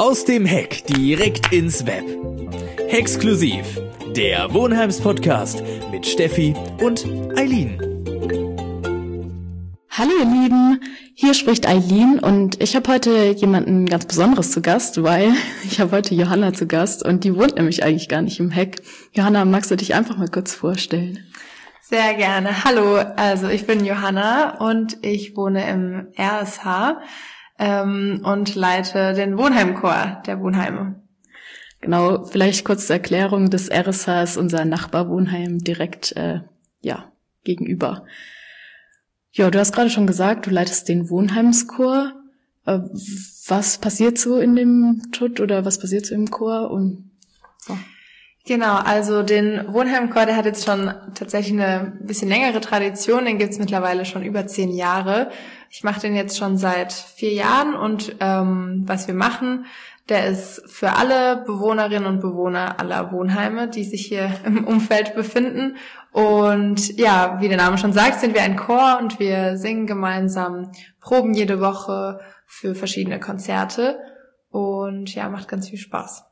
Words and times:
Aus 0.00 0.24
dem 0.24 0.46
Heck 0.46 0.86
direkt 0.86 1.52
ins 1.52 1.84
Web. 1.84 2.04
Exklusiv. 2.88 3.78
Der 4.16 4.54
Wohnheims 4.54 4.98
Podcast 4.98 5.62
mit 5.90 6.06
Steffi 6.06 6.54
und 6.82 7.04
Eileen. 7.36 7.78
Hallo 9.90 10.10
ihr 10.18 10.24
Lieben, 10.24 10.80
hier 11.14 11.34
spricht 11.34 11.68
Eileen 11.68 12.18
und 12.18 12.62
ich 12.62 12.74
habe 12.76 12.90
heute 12.90 13.32
jemanden 13.32 13.84
ganz 13.84 14.06
Besonderes 14.06 14.52
zu 14.52 14.62
Gast, 14.62 15.02
weil 15.02 15.34
ich 15.64 15.80
habe 15.80 15.94
heute 15.94 16.14
Johanna 16.14 16.54
zu 16.54 16.66
Gast 16.66 17.04
und 17.04 17.22
die 17.24 17.36
wohnt 17.36 17.56
nämlich 17.56 17.84
eigentlich 17.84 18.08
gar 18.08 18.22
nicht 18.22 18.40
im 18.40 18.50
Heck. 18.50 18.80
Johanna, 19.12 19.44
magst 19.44 19.70
du 19.70 19.76
dich 19.76 19.94
einfach 19.94 20.16
mal 20.16 20.28
kurz 20.28 20.54
vorstellen? 20.54 21.18
Sehr 21.82 22.14
gerne. 22.14 22.64
Hallo, 22.64 22.96
also 23.16 23.48
ich 23.48 23.66
bin 23.66 23.84
Johanna 23.84 24.66
und 24.66 24.96
ich 25.02 25.36
wohne 25.36 25.68
im 25.68 26.06
RSH 26.18 26.96
ähm, 27.60 28.22
und 28.24 28.54
leite 28.54 29.12
den 29.12 29.38
Wohnheimchor 29.38 30.22
der 30.26 30.40
Wohnheime. 30.40 31.00
Genau, 31.80 32.24
vielleicht 32.24 32.64
kurz 32.64 32.86
zur 32.86 32.96
Erklärung. 32.96 33.50
Das 33.50 33.70
RSH 33.70 34.22
ist 34.22 34.36
unser 34.36 34.64
Nachbarwohnheim 34.64 35.58
direkt 35.58 36.16
äh, 36.16 36.40
ja 36.80 37.12
gegenüber. 37.44 38.04
Ja, 39.32 39.50
du 39.50 39.58
hast 39.58 39.72
gerade 39.72 39.90
schon 39.90 40.06
gesagt, 40.06 40.46
du 40.46 40.50
leitest 40.50 40.88
den 40.88 41.08
Wohnheimschor. 41.10 42.12
Äh, 42.66 42.80
was 43.46 43.78
passiert 43.78 44.18
so 44.18 44.38
in 44.38 44.56
dem 44.56 45.02
Tut 45.12 45.40
oder 45.40 45.64
was 45.64 45.78
passiert 45.78 46.06
so 46.06 46.14
im 46.14 46.30
Chor 46.30 46.70
und 46.70 47.10
so? 47.58 47.76
Genau, 48.46 48.76
also 48.76 49.22
den 49.22 49.72
Wohnheimchor, 49.72 50.24
der 50.24 50.36
hat 50.36 50.46
jetzt 50.46 50.64
schon 50.64 50.92
tatsächlich 51.14 51.60
eine 51.60 51.98
bisschen 52.00 52.28
längere 52.28 52.60
Tradition, 52.60 53.26
den 53.26 53.38
gibt's 53.38 53.58
mittlerweile 53.58 54.04
schon 54.06 54.22
über 54.22 54.46
zehn 54.46 54.70
Jahre. 54.70 55.30
Ich 55.72 55.84
mache 55.84 56.00
den 56.00 56.16
jetzt 56.16 56.36
schon 56.36 56.56
seit 56.56 56.92
vier 56.92 57.32
Jahren 57.32 57.74
und 57.74 58.16
ähm, 58.18 58.82
was 58.86 59.06
wir 59.06 59.14
machen, 59.14 59.66
der 60.08 60.26
ist 60.26 60.62
für 60.66 60.94
alle 60.94 61.44
Bewohnerinnen 61.46 62.06
und 62.06 62.20
Bewohner 62.20 62.80
aller 62.80 63.12
Wohnheime, 63.12 63.68
die 63.68 63.84
sich 63.84 64.04
hier 64.04 64.32
im 64.44 64.64
Umfeld 64.64 65.14
befinden. 65.14 65.76
Und 66.10 66.98
ja, 66.98 67.40
wie 67.40 67.46
der 67.46 67.56
Name 67.56 67.78
schon 67.78 67.92
sagt, 67.92 68.18
sind 68.18 68.34
wir 68.34 68.42
ein 68.42 68.56
Chor 68.56 68.98
und 69.00 69.20
wir 69.20 69.56
singen 69.56 69.86
gemeinsam, 69.86 70.72
proben 71.00 71.34
jede 71.34 71.60
Woche 71.60 72.18
für 72.46 72.74
verschiedene 72.74 73.20
Konzerte 73.20 74.00
und 74.50 75.14
ja, 75.14 75.28
macht 75.28 75.46
ganz 75.46 75.68
viel 75.68 75.78
Spaß. 75.78 76.24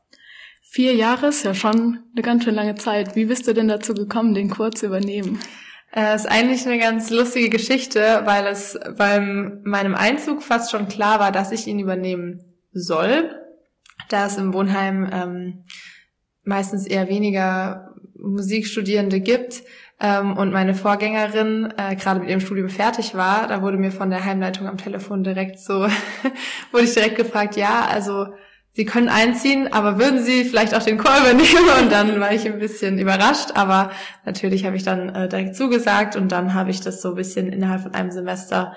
Vier 0.61 0.93
Jahre 0.95 1.27
ist 1.27 1.45
ja 1.45 1.53
schon 1.53 1.99
eine 2.13 2.21
ganz 2.21 2.43
schön 2.43 2.55
lange 2.55 2.75
Zeit. 2.75 3.15
Wie 3.15 3.25
bist 3.25 3.47
du 3.47 3.53
denn 3.53 3.69
dazu 3.69 3.93
gekommen, 3.93 4.33
den 4.33 4.49
Chor 4.49 4.71
zu 4.71 4.87
übernehmen? 4.87 5.39
Es 5.91 6.01
äh, 6.01 6.15
ist 6.15 6.25
eigentlich 6.31 6.65
eine 6.67 6.77
ganz 6.77 7.09
lustige 7.09 7.49
Geschichte, 7.49 8.21
weil 8.25 8.45
es 8.47 8.79
bei 8.97 9.19
meinem 9.19 9.95
Einzug 9.95 10.43
fast 10.43 10.71
schon 10.71 10.87
klar 10.87 11.19
war, 11.19 11.31
dass 11.31 11.51
ich 11.51 11.67
ihn 11.67 11.79
übernehmen 11.79 12.43
soll, 12.71 13.35
da 14.09 14.27
es 14.27 14.37
im 14.37 14.53
Wohnheim 14.53 15.09
ähm, 15.11 15.63
meistens 16.43 16.85
eher 16.85 17.09
weniger 17.09 17.95
Musikstudierende 18.15 19.19
gibt 19.19 19.63
ähm, 19.99 20.37
und 20.37 20.51
meine 20.51 20.75
Vorgängerin 20.75 21.73
äh, 21.77 21.95
gerade 21.95 22.19
mit 22.19 22.29
ihrem 22.29 22.41
Studium 22.41 22.69
fertig 22.69 23.15
war, 23.15 23.47
da 23.47 23.61
wurde 23.61 23.77
mir 23.77 23.91
von 23.91 24.09
der 24.09 24.25
Heimleitung 24.25 24.67
am 24.67 24.77
Telefon 24.77 25.23
direkt 25.23 25.59
so, 25.59 25.87
wurde 26.71 26.85
ich 26.85 26.93
direkt 26.93 27.15
gefragt, 27.15 27.55
ja, 27.55 27.87
also 27.89 28.27
Sie 28.73 28.85
können 28.85 29.09
einziehen, 29.09 29.71
aber 29.71 29.99
würden 29.99 30.23
Sie 30.23 30.43
vielleicht 30.45 30.73
auch 30.75 30.83
den 30.83 30.97
Chor 30.97 31.11
übernehmen? 31.19 31.69
Und 31.81 31.91
dann 31.91 32.19
war 32.19 32.31
ich 32.31 32.45
ein 32.45 32.59
bisschen 32.59 32.97
überrascht, 32.97 33.51
aber 33.55 33.91
natürlich 34.25 34.65
habe 34.65 34.77
ich 34.77 34.83
dann 34.83 35.09
äh, 35.09 35.27
direkt 35.27 35.55
zugesagt 35.55 36.15
und 36.15 36.31
dann 36.31 36.53
habe 36.53 36.69
ich 36.69 36.81
das 36.81 37.01
so 37.01 37.09
ein 37.09 37.15
bisschen 37.15 37.51
innerhalb 37.51 37.81
von 37.81 37.93
einem 37.93 38.11
Semester 38.11 38.75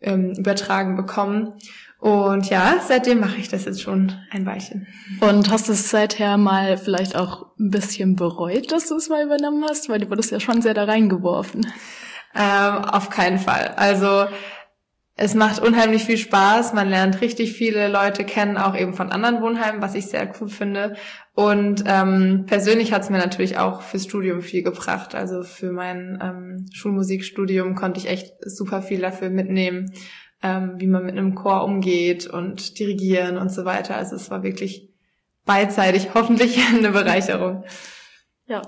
ähm, 0.00 0.32
übertragen 0.32 0.96
bekommen. 0.96 1.54
Und 1.98 2.50
ja, 2.50 2.74
seitdem 2.86 3.20
mache 3.20 3.38
ich 3.38 3.48
das 3.48 3.64
jetzt 3.64 3.80
schon 3.80 4.12
ein 4.30 4.44
Weilchen. 4.44 4.86
Und 5.20 5.50
hast 5.50 5.68
du 5.68 5.72
es 5.72 5.88
seither 5.88 6.36
mal 6.36 6.76
vielleicht 6.76 7.16
auch 7.16 7.46
ein 7.58 7.70
bisschen 7.70 8.14
bereut, 8.14 8.72
dass 8.72 8.88
du 8.88 8.96
es 8.96 9.08
mal 9.08 9.24
übernommen 9.24 9.64
hast? 9.66 9.88
Weil 9.88 10.00
du 10.00 10.10
wurdest 10.10 10.30
ja 10.30 10.38
schon 10.38 10.60
sehr 10.60 10.74
da 10.74 10.84
reingeworfen. 10.84 11.66
Ähm, 12.34 12.84
auf 12.84 13.08
keinen 13.08 13.38
Fall. 13.38 13.72
Also 13.76 14.26
es 15.16 15.34
macht 15.34 15.60
unheimlich 15.60 16.04
viel 16.04 16.18
Spaß. 16.18 16.72
Man 16.72 16.88
lernt 16.88 17.20
richtig 17.20 17.52
viele 17.52 17.86
Leute 17.86 18.24
kennen, 18.24 18.56
auch 18.56 18.76
eben 18.76 18.94
von 18.94 19.12
anderen 19.12 19.40
Wohnheimen, 19.42 19.80
was 19.80 19.94
ich 19.94 20.06
sehr 20.06 20.32
cool 20.40 20.48
finde. 20.48 20.96
Und 21.34 21.84
ähm, 21.86 22.44
persönlich 22.46 22.92
hat 22.92 23.02
es 23.02 23.10
mir 23.10 23.18
natürlich 23.18 23.56
auch 23.58 23.82
fürs 23.82 24.04
Studium 24.04 24.42
viel 24.42 24.64
gebracht. 24.64 25.14
Also 25.14 25.44
für 25.44 25.70
mein 25.70 26.18
ähm, 26.20 26.66
Schulmusikstudium 26.72 27.76
konnte 27.76 28.00
ich 28.00 28.08
echt 28.08 28.34
super 28.44 28.82
viel 28.82 29.00
dafür 29.00 29.30
mitnehmen, 29.30 29.92
ähm, 30.42 30.74
wie 30.78 30.88
man 30.88 31.04
mit 31.04 31.16
einem 31.16 31.36
Chor 31.36 31.62
umgeht 31.62 32.26
und 32.26 32.80
dirigieren 32.80 33.38
und 33.38 33.52
so 33.52 33.64
weiter. 33.64 33.96
Also 33.96 34.16
es 34.16 34.32
war 34.32 34.42
wirklich 34.42 34.88
beidseitig 35.44 36.08
hoffentlich 36.14 36.58
eine 36.74 36.90
Bereicherung. 36.90 37.62
Ja, 38.46 38.62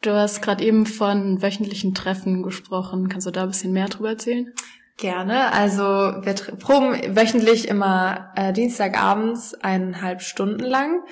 du 0.00 0.14
hast 0.14 0.40
gerade 0.40 0.64
eben 0.64 0.86
von 0.86 1.42
wöchentlichen 1.42 1.92
Treffen 1.92 2.42
gesprochen. 2.42 3.10
Kannst 3.10 3.26
du 3.26 3.30
da 3.30 3.42
ein 3.42 3.48
bisschen 3.48 3.72
mehr 3.72 3.88
drüber 3.88 4.08
erzählen? 4.08 4.50
Gerne. 4.98 5.52
Also 5.52 5.82
wir 5.82 6.34
proben 6.58 7.16
wöchentlich 7.16 7.68
immer 7.68 8.32
äh, 8.36 8.52
Dienstagabends 8.52 9.54
eineinhalb 9.54 10.22
Stunden 10.22 10.64
lang 10.64 11.02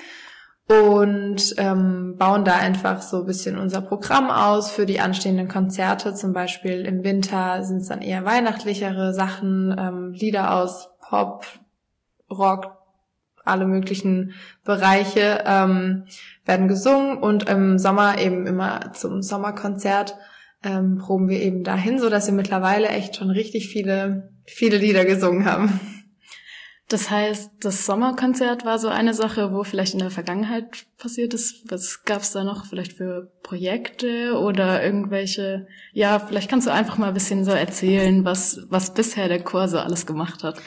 und 0.67 1.55
ähm, 1.57 2.15
bauen 2.17 2.45
da 2.45 2.55
einfach 2.55 3.01
so 3.01 3.21
ein 3.21 3.25
bisschen 3.25 3.57
unser 3.57 3.81
Programm 3.81 4.29
aus 4.29 4.71
für 4.71 4.85
die 4.85 5.01
anstehenden 5.01 5.47
Konzerte. 5.47 6.13
Zum 6.13 6.31
Beispiel 6.31 6.85
im 6.85 7.03
Winter 7.03 7.63
sind 7.63 7.77
es 7.77 7.87
dann 7.87 8.01
eher 8.01 8.23
weihnachtlichere 8.23 9.13
Sachen, 9.13 9.75
ähm, 9.77 10.13
Lieder 10.13 10.55
aus 10.55 10.89
Pop, 11.01 11.45
Rock, 12.29 12.77
alle 13.43 13.65
möglichen 13.65 14.33
Bereiche 14.63 15.43
ähm, 15.45 16.05
werden 16.45 16.67
gesungen 16.67 17.17
und 17.17 17.49
im 17.49 17.77
Sommer 17.77 18.19
eben 18.19 18.45
immer 18.47 18.93
zum 18.93 19.21
Sommerkonzert 19.21 20.15
ähm, 20.63 20.97
proben 20.97 21.27
wir 21.27 21.41
eben 21.41 21.63
dahin, 21.63 21.99
so 21.99 22.09
dass 22.09 22.27
wir 22.27 22.33
mittlerweile 22.33 22.89
echt 22.89 23.15
schon 23.15 23.29
richtig 23.29 23.69
viele, 23.69 24.31
viele 24.45 24.77
Lieder 24.77 25.05
gesungen 25.05 25.45
haben. 25.45 25.79
Das 26.91 27.09
heißt, 27.09 27.51
das 27.61 27.85
Sommerkonzert 27.85 28.65
war 28.65 28.77
so 28.77 28.89
eine 28.89 29.13
Sache, 29.13 29.53
wo 29.53 29.63
vielleicht 29.63 29.93
in 29.93 29.99
der 29.99 30.11
Vergangenheit 30.11 30.87
passiert 30.97 31.33
ist. 31.33 31.71
Was 31.71 32.03
gab's 32.03 32.33
da 32.33 32.43
noch 32.43 32.65
vielleicht 32.65 32.93
für 32.93 33.31
Projekte 33.43 34.37
oder 34.37 34.83
irgendwelche? 34.83 35.67
Ja, 35.93 36.19
vielleicht 36.19 36.49
kannst 36.49 36.67
du 36.67 36.71
einfach 36.71 36.97
mal 36.97 37.07
ein 37.07 37.13
bisschen 37.13 37.45
so 37.45 37.51
erzählen, 37.51 38.25
was 38.25 38.67
was 38.69 38.93
bisher 38.93 39.29
der 39.29 39.41
Chor 39.41 39.69
so 39.69 39.79
alles 39.79 40.05
gemacht 40.05 40.43
hat. 40.43 40.61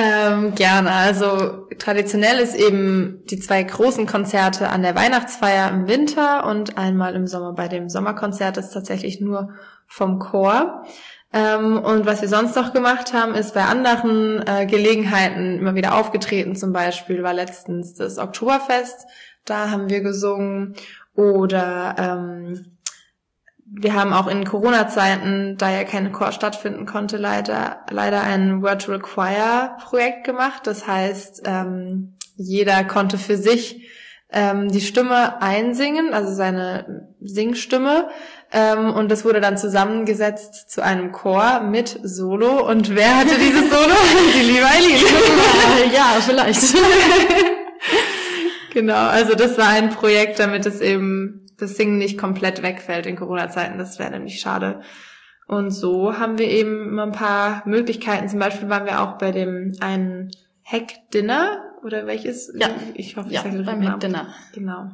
Ähm, 0.00 0.54
gerne. 0.54 0.92
Also 0.92 1.66
traditionell 1.76 2.38
ist 2.38 2.54
eben 2.54 3.24
die 3.28 3.40
zwei 3.40 3.64
großen 3.64 4.06
Konzerte 4.06 4.68
an 4.68 4.82
der 4.82 4.94
Weihnachtsfeier 4.94 5.70
im 5.70 5.88
Winter 5.88 6.46
und 6.46 6.78
einmal 6.78 7.16
im 7.16 7.26
Sommer 7.26 7.52
bei 7.52 7.66
dem 7.66 7.88
Sommerkonzert 7.88 8.58
ist 8.58 8.70
tatsächlich 8.70 9.20
nur 9.20 9.50
vom 9.88 10.20
Chor. 10.20 10.84
Ähm, 11.32 11.78
und 11.78 12.06
was 12.06 12.22
wir 12.22 12.28
sonst 12.28 12.54
noch 12.54 12.72
gemacht 12.72 13.12
haben, 13.12 13.34
ist 13.34 13.54
bei 13.54 13.64
anderen 13.64 14.40
äh, 14.46 14.66
Gelegenheiten 14.66 15.58
immer 15.58 15.74
wieder 15.74 15.96
aufgetreten. 15.96 16.54
Zum 16.54 16.72
Beispiel 16.72 17.24
war 17.24 17.34
letztens 17.34 17.94
das 17.94 18.18
Oktoberfest, 18.18 19.04
da 19.44 19.70
haben 19.70 19.90
wir 19.90 20.00
gesungen. 20.00 20.74
Oder 21.16 21.96
ähm, 21.98 22.77
wir 23.70 23.94
haben 23.94 24.12
auch 24.12 24.26
in 24.26 24.44
Corona-Zeiten, 24.44 25.56
da 25.58 25.70
ja 25.70 25.84
keine 25.84 26.10
Chor 26.10 26.32
stattfinden 26.32 26.86
konnte, 26.86 27.16
leider, 27.16 27.84
leider 27.90 28.22
ein 28.22 28.62
Virtual 28.62 28.98
Choir 28.98 29.76
Projekt 29.82 30.24
gemacht. 30.24 30.66
Das 30.66 30.86
heißt, 30.86 31.42
ähm, 31.44 32.14
jeder 32.36 32.84
konnte 32.84 33.18
für 33.18 33.36
sich 33.36 33.88
ähm, 34.30 34.70
die 34.70 34.80
Stimme 34.80 35.42
einsingen, 35.42 36.14
also 36.14 36.34
seine 36.34 37.08
Singstimme. 37.20 38.08
Ähm, 38.52 38.90
und 38.94 39.10
das 39.10 39.24
wurde 39.24 39.40
dann 39.40 39.58
zusammengesetzt 39.58 40.70
zu 40.70 40.82
einem 40.82 41.12
Chor 41.12 41.60
mit 41.60 42.00
Solo. 42.02 42.66
Und 42.66 42.94
wer 42.94 43.18
hatte 43.18 43.36
dieses 43.38 43.70
Solo? 43.70 43.94
die 44.34 44.50
liebe 44.50 44.66
Eileen. 44.66 45.92
ja, 45.92 46.16
vielleicht. 46.20 46.74
genau, 48.72 49.08
also 49.08 49.34
das 49.34 49.58
war 49.58 49.68
ein 49.68 49.90
Projekt, 49.90 50.38
damit 50.38 50.64
es 50.64 50.80
eben 50.80 51.47
das 51.58 51.76
Singen 51.76 51.98
nicht 51.98 52.18
komplett 52.18 52.62
wegfällt 52.62 53.06
in 53.06 53.16
Corona-Zeiten. 53.16 53.78
Das 53.78 53.98
wäre 53.98 54.10
nämlich 54.10 54.40
schade. 54.40 54.80
Und 55.46 55.70
so 55.70 56.18
haben 56.18 56.38
wir 56.38 56.48
eben 56.48 56.88
immer 56.88 57.04
ein 57.04 57.12
paar 57.12 57.62
Möglichkeiten. 57.66 58.28
Zum 58.28 58.38
Beispiel 58.38 58.68
waren 58.68 58.84
wir 58.84 59.00
auch 59.00 59.18
bei 59.18 59.32
dem 59.32 59.74
einen 59.80 60.30
Hack-Dinner 60.64 61.64
oder 61.82 62.06
welches? 62.06 62.52
Ja. 62.54 62.68
Ich 62.94 63.16
hoffe, 63.16 63.28
ich 63.28 63.34
ja, 63.34 63.42
sage 63.42 63.62
beim 63.62 63.86
Hack-Dinner. 63.86 64.34
Genau. 64.52 64.90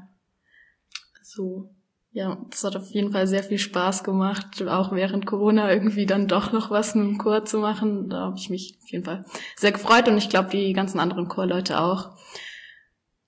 So. 1.22 1.70
Ja, 2.12 2.38
das 2.48 2.62
hat 2.62 2.76
auf 2.76 2.90
jeden 2.90 3.10
Fall 3.10 3.26
sehr 3.26 3.42
viel 3.42 3.58
Spaß 3.58 4.04
gemacht, 4.04 4.62
auch 4.68 4.92
während 4.92 5.26
Corona 5.26 5.72
irgendwie 5.72 6.06
dann 6.06 6.28
doch 6.28 6.52
noch 6.52 6.70
was 6.70 6.94
mit 6.94 7.04
dem 7.04 7.18
Chor 7.18 7.44
zu 7.44 7.58
machen. 7.58 8.08
Da 8.08 8.20
habe 8.20 8.36
ich 8.38 8.50
mich 8.50 8.78
auf 8.80 8.88
jeden 8.90 9.04
Fall 9.04 9.24
sehr 9.56 9.72
gefreut 9.72 10.06
und 10.06 10.16
ich 10.16 10.28
glaube 10.28 10.48
die 10.50 10.72
ganzen 10.74 11.00
anderen 11.00 11.26
Chorleute 11.26 11.80
auch. 11.80 12.10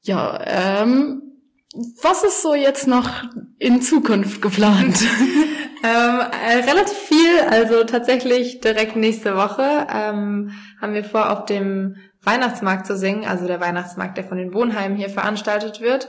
Ja, 0.02 0.38
ähm, 0.46 1.25
was 2.02 2.24
ist 2.24 2.42
so 2.42 2.54
jetzt 2.54 2.86
noch 2.86 3.08
in 3.58 3.82
Zukunft 3.82 4.40
geplant? 4.40 4.98
ähm, 5.84 6.20
äh, 6.20 6.70
relativ 6.70 6.96
viel, 6.96 7.40
also 7.50 7.84
tatsächlich 7.84 8.60
direkt 8.60 8.96
nächste 8.96 9.36
Woche 9.36 9.86
ähm, 9.92 10.52
haben 10.80 10.94
wir 10.94 11.04
vor, 11.04 11.30
auf 11.30 11.44
dem 11.44 11.96
Weihnachtsmarkt 12.22 12.86
zu 12.86 12.96
singen, 12.96 13.26
also 13.26 13.46
der 13.46 13.60
Weihnachtsmarkt, 13.60 14.16
der 14.16 14.24
von 14.24 14.38
den 14.38 14.54
Wohnheimen 14.54 14.96
hier 14.96 15.10
veranstaltet 15.10 15.80
wird. 15.80 16.08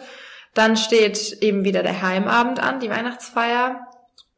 Dann 0.54 0.78
steht 0.78 1.38
eben 1.42 1.64
wieder 1.64 1.84
der 1.84 2.02
Heimabend 2.02 2.60
an, 2.60 2.80
die 2.80 2.90
Weihnachtsfeier, 2.90 3.88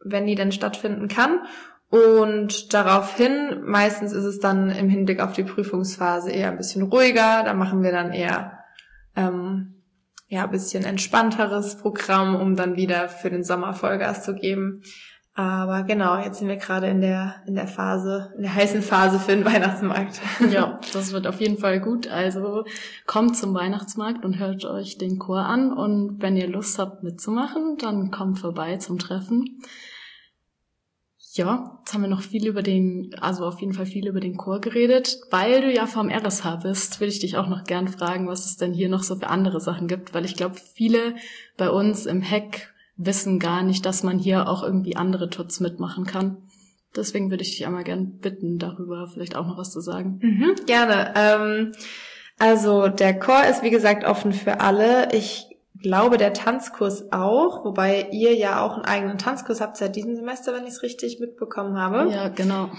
wenn 0.03 0.25
die 0.25 0.35
denn 0.35 0.51
stattfinden 0.51 1.07
kann. 1.07 1.41
Und 1.89 2.73
daraufhin, 2.73 3.61
meistens 3.63 4.11
ist 4.11 4.25
es 4.25 4.39
dann 4.39 4.69
im 4.69 4.89
Hinblick 4.89 5.21
auf 5.21 5.33
die 5.33 5.43
Prüfungsphase 5.43 6.31
eher 6.31 6.49
ein 6.49 6.57
bisschen 6.57 6.83
ruhiger. 6.83 7.43
Da 7.43 7.53
machen 7.53 7.81
wir 7.81 7.91
dann 7.91 8.11
eher 8.11 8.59
ähm, 9.15 9.78
ja 10.29 10.45
bisschen 10.45 10.85
entspannteres 10.85 11.77
Programm, 11.77 12.35
um 12.35 12.55
dann 12.55 12.75
wieder 12.75 13.09
für 13.09 13.29
den 13.29 13.43
Sommer 13.43 13.73
Vollgas 13.73 14.23
zu 14.23 14.35
geben. 14.35 14.83
Aber 15.33 15.83
genau, 15.83 16.17
jetzt 16.21 16.39
sind 16.39 16.49
wir 16.49 16.57
gerade 16.57 16.87
in 16.87 17.01
der, 17.01 17.35
in 17.47 17.55
der 17.55 17.67
Phase, 17.67 18.33
in 18.35 18.41
der 18.41 18.53
heißen 18.53 18.81
Phase 18.81 19.19
für 19.19 19.31
den 19.31 19.45
Weihnachtsmarkt. 19.45 20.19
Ja, 20.51 20.79
das 20.91 21.13
wird 21.13 21.27
auf 21.27 21.39
jeden 21.39 21.57
Fall 21.57 21.79
gut. 21.79 22.09
Also 22.09 22.65
kommt 23.05 23.37
zum 23.37 23.53
Weihnachtsmarkt 23.53 24.25
und 24.25 24.37
hört 24.37 24.65
euch 24.65 24.97
den 24.97 25.17
Chor 25.17 25.45
an. 25.45 25.71
Und 25.71 26.21
wenn 26.21 26.35
ihr 26.35 26.49
Lust 26.49 26.77
habt 26.77 27.03
mitzumachen, 27.03 27.77
dann 27.77 28.11
kommt 28.11 28.39
vorbei 28.39 28.77
zum 28.77 28.99
Treffen. 28.99 29.61
Ja, 31.33 31.79
jetzt 31.79 31.93
haben 31.93 32.01
wir 32.01 32.09
noch 32.09 32.23
viel 32.23 32.47
über 32.47 32.63
den, 32.63 33.13
also 33.21 33.45
auf 33.45 33.59
jeden 33.59 33.73
Fall 33.73 33.85
viel 33.85 34.07
über 34.07 34.19
den 34.19 34.35
Chor 34.35 34.61
geredet. 34.61 35.19
Weil 35.29 35.61
du 35.61 35.71
ja 35.71 35.85
vom 35.85 36.09
RSH 36.09 36.57
bist, 36.63 36.99
würde 36.99 37.11
ich 37.11 37.19
dich 37.19 37.37
auch 37.37 37.47
noch 37.47 37.65
gern 37.65 37.87
fragen, 37.87 38.27
was 38.27 38.45
es 38.45 38.57
denn 38.57 38.73
hier 38.73 38.89
noch 38.89 39.03
so 39.03 39.15
für 39.15 39.27
andere 39.27 39.61
Sachen 39.61 39.87
gibt, 39.87 40.13
weil 40.13 40.25
ich 40.25 40.35
glaube, 40.35 40.55
viele 40.55 41.15
bei 41.55 41.69
uns 41.69 42.07
im 42.07 42.21
Heck 42.21 42.73
wissen 42.97 43.39
gar 43.39 43.61
nicht, 43.61 43.85
dass 43.85 44.01
man 44.01 44.17
hier 44.17 44.49
auch 44.49 44.63
irgendwie 44.63 44.95
andere 44.95 45.29
Tuts 45.29 45.59
mitmachen 45.59 46.05
kann. 46.05 46.37
Deswegen 46.95 47.29
würde 47.29 47.43
ich 47.43 47.51
dich 47.51 47.67
einmal 47.67 47.83
gern 47.83 48.17
bitten, 48.17 48.57
darüber 48.57 49.07
vielleicht 49.07 49.35
auch 49.35 49.45
noch 49.45 49.57
was 49.57 49.71
zu 49.71 49.81
sagen. 49.81 50.19
Mhm, 50.23 50.65
gerne. 50.65 51.13
Ähm, 51.15 51.73
also 52.39 52.87
der 52.87 53.19
Chor 53.19 53.43
ist 53.43 53.61
wie 53.61 53.69
gesagt 53.69 54.03
offen 54.03 54.33
für 54.33 54.61
alle. 54.61 55.09
Ich 55.13 55.48
glaube, 55.81 56.17
der 56.17 56.33
Tanzkurs 56.33 57.11
auch, 57.11 57.65
wobei 57.65 58.07
ihr 58.11 58.35
ja 58.35 58.61
auch 58.61 58.75
einen 58.75 58.85
eigenen 58.85 59.17
Tanzkurs 59.17 59.61
habt 59.61 59.77
seit 59.77 59.95
diesem 59.95 60.15
Semester, 60.15 60.53
wenn 60.53 60.63
ich 60.63 60.73
es 60.73 60.83
richtig 60.83 61.19
mitbekommen 61.19 61.77
habe. 61.77 62.11
Ja, 62.11 62.29
genau. 62.29 62.69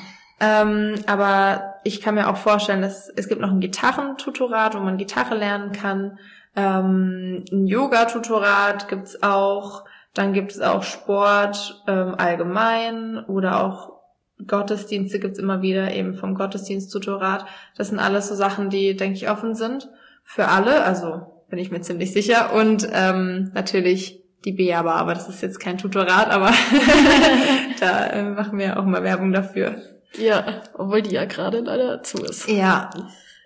Ähm, 0.41 0.95
aber 1.07 1.75
ich 1.85 2.01
kann 2.01 2.15
mir 2.15 2.29
auch 2.29 2.37
vorstellen, 2.37 2.83
dass 2.83 3.11
es 3.15 3.29
gibt 3.29 3.41
noch 3.41 3.51
ein 3.51 3.61
Gitarrentutorat, 3.61 4.75
wo 4.75 4.81
man 4.81 4.97
Gitarre 4.97 5.37
lernen 5.37 5.73
kann. 5.73 6.19
Ähm, 6.57 7.45
ein 7.53 7.67
Yoga-Tutorat 7.67 8.89
gibt's 8.89 9.23
auch. 9.23 9.85
Dann 10.15 10.33
gibt 10.33 10.53
es 10.53 10.61
auch 10.61 10.83
Sport 10.83 11.83
ähm, 11.87 12.15
allgemein 12.17 13.23
oder 13.27 13.63
auch 13.65 14.01
Gottesdienste 14.47 15.21
gibt's 15.21 15.39
immer 15.39 15.63
wieder 15.63 15.93
eben 15.93 16.15
vom 16.15 16.35
Gottesdiensttutorat. 16.35 17.45
Das 17.77 17.89
sind 17.89 17.99
alles 17.99 18.29
so 18.29 18.35
Sachen, 18.35 18.71
die, 18.71 18.97
denke 18.97 19.17
ich, 19.17 19.31
offen 19.31 19.55
sind 19.55 19.89
für 20.25 20.49
alle. 20.49 20.83
Also 20.83 21.40
bin 21.51 21.59
ich 21.59 21.71
mir 21.71 21.81
ziemlich 21.83 22.13
sicher. 22.13 22.55
Und 22.55 22.89
ähm, 22.93 23.51
natürlich 23.55 24.23
die 24.45 24.53
Beaba, 24.53 24.95
aber 24.95 25.15
das 25.15 25.29
ist 25.29 25.43
jetzt 25.43 25.61
kein 25.61 25.77
Tutorat, 25.77 26.31
aber 26.31 26.51
da 27.81 28.07
äh, 28.07 28.23
machen 28.23 28.59
wir 28.59 28.79
auch 28.79 28.85
mal 28.85 29.03
Werbung 29.03 29.33
dafür. 29.33 29.83
Ja, 30.19 30.63
obwohl 30.75 31.03
die 31.03 31.15
ja 31.15 31.27
gerade 31.27 31.61
leider 31.61 32.03
zu 32.03 32.25
ist. 32.25 32.49
Ja. 32.49 32.91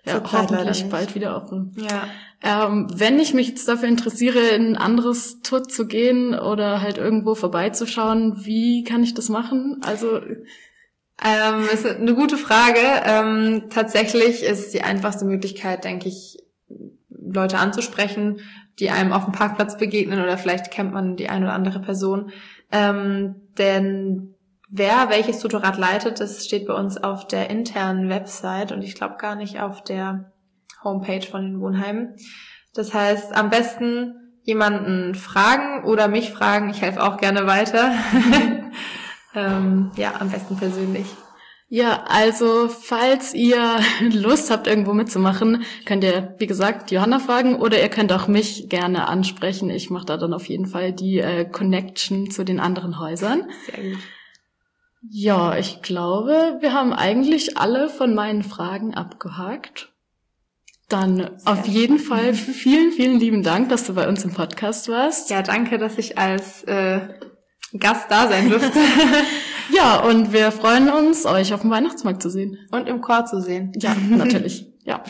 Ja, 0.05 0.21
hoffentlich 0.31 0.87
bald 0.89 1.15
wieder 1.15 1.35
offen. 1.35 1.75
Ja. 1.77 2.07
Ähm, 2.43 2.87
wenn 2.93 3.17
ich 3.19 3.33
mich 3.33 3.47
jetzt 3.47 3.67
dafür 3.67 3.89
interessiere, 3.89 4.39
in 4.49 4.73
ein 4.73 4.77
anderes 4.77 5.41
Tour 5.41 5.63
zu 5.63 5.87
gehen 5.87 6.37
oder 6.37 6.81
halt 6.81 6.99
irgendwo 6.99 7.33
vorbeizuschauen, 7.33 8.45
wie 8.45 8.83
kann 8.83 9.03
ich 9.03 9.15
das 9.15 9.29
machen? 9.29 9.81
Also 9.83 10.21
ähm, 11.23 11.67
ist 11.73 11.87
eine 11.87 12.13
gute 12.13 12.37
Frage. 12.37 12.79
Ähm, 13.05 13.63
tatsächlich 13.71 14.43
ist 14.43 14.75
die 14.75 14.83
einfachste 14.83 15.25
Möglichkeit, 15.25 15.85
denke 15.85 16.07
ich, 16.07 16.37
Leute 17.25 17.57
anzusprechen, 17.57 18.39
die 18.79 18.89
einem 18.89 19.13
auf 19.13 19.25
dem 19.25 19.33
Parkplatz 19.33 19.77
begegnen 19.77 20.21
oder 20.21 20.37
vielleicht 20.37 20.71
kennt 20.71 20.93
man 20.93 21.15
die 21.15 21.29
eine 21.29 21.45
oder 21.45 21.53
andere 21.53 21.79
Person. 21.79 22.31
Ähm, 22.71 23.35
denn 23.57 24.35
wer 24.69 25.09
welches 25.09 25.39
Tutorat 25.39 25.77
leitet, 25.77 26.19
das 26.19 26.45
steht 26.45 26.67
bei 26.67 26.73
uns 26.73 26.97
auf 26.97 27.27
der 27.27 27.49
internen 27.49 28.09
Website 28.09 28.71
und 28.71 28.81
ich 28.81 28.95
glaube 28.95 29.15
gar 29.17 29.35
nicht 29.35 29.61
auf 29.61 29.83
der 29.83 30.31
Homepage 30.83 31.25
von 31.25 31.41
den 31.41 31.61
Wohnheimen. 31.61 32.15
Das 32.73 32.93
heißt, 32.93 33.35
am 33.35 33.49
besten 33.49 34.15
jemanden 34.43 35.15
fragen 35.15 35.83
oder 35.85 36.07
mich 36.07 36.31
fragen. 36.31 36.69
Ich 36.69 36.81
helfe 36.81 37.01
auch 37.01 37.17
gerne 37.17 37.47
weiter. 37.47 37.91
ähm, 39.35 39.91
ja, 39.95 40.13
am 40.19 40.29
besten 40.29 40.55
persönlich. 40.57 41.07
Ja, 41.67 42.03
also 42.07 42.67
falls 42.67 43.33
ihr 43.33 43.79
Lust 44.11 44.51
habt, 44.51 44.67
irgendwo 44.67 44.93
mitzumachen, 44.93 45.63
könnt 45.85 46.03
ihr, 46.03 46.35
wie 46.37 46.47
gesagt, 46.47 46.91
Johanna 46.91 47.19
fragen 47.19 47.55
oder 47.55 47.81
ihr 47.81 47.89
könnt 47.89 48.13
auch 48.13 48.27
mich 48.27 48.69
gerne 48.69 49.07
ansprechen. 49.07 49.69
Ich 49.69 49.89
mache 49.89 50.05
da 50.05 50.17
dann 50.17 50.33
auf 50.33 50.47
jeden 50.47 50.67
Fall 50.67 50.93
die 50.93 51.19
äh, 51.19 51.45
Connection 51.45 52.29
zu 52.29 52.43
den 52.43 52.59
anderen 52.59 52.99
Häusern. 52.99 53.49
Sehr 53.65 53.83
gut. 53.83 53.99
Ja, 55.09 55.57
ich 55.57 55.81
glaube, 55.81 56.57
wir 56.61 56.73
haben 56.73 56.93
eigentlich 56.93 57.57
alle 57.57 57.89
von 57.89 58.15
meinen 58.15 58.43
Fragen 58.43 58.93
abgehakt. 58.93 59.91
Dann 60.87 61.31
auf 61.45 61.65
jeden 61.65 61.97
Fall 61.97 62.33
vielen, 62.33 62.91
vielen 62.91 63.19
lieben 63.19 63.41
Dank, 63.41 63.69
dass 63.69 63.85
du 63.85 63.95
bei 63.95 64.07
uns 64.07 64.23
im 64.23 64.33
Podcast 64.33 64.87
warst. 64.87 65.31
Ja, 65.31 65.41
danke, 65.41 65.79
dass 65.79 65.97
ich 65.97 66.17
als 66.17 66.63
äh, 66.63 67.01
Gast 67.77 68.09
da 68.09 68.27
sein 68.27 68.49
durfte. 68.49 68.71
ja, 69.73 70.01
und 70.01 70.33
wir 70.33 70.51
freuen 70.51 70.89
uns, 70.89 71.25
euch 71.25 71.53
auf 71.53 71.61
dem 71.61 71.71
Weihnachtsmarkt 71.71 72.21
zu 72.21 72.29
sehen. 72.29 72.57
Und 72.71 72.87
im 72.87 73.01
Chor 73.01 73.25
zu 73.25 73.41
sehen. 73.41 73.71
Ja, 73.75 73.95
natürlich. 74.09 74.67
Ja. 74.83 75.03